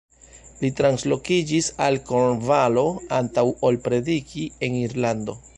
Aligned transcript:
Li 0.61 0.71
translokiĝis 0.79 1.67
al 1.89 1.99
Kornvalo 2.09 2.87
antaŭ 3.21 3.47
ol 3.69 3.81
prediki 3.87 4.49
en 4.71 4.85
Irlando. 4.85 5.43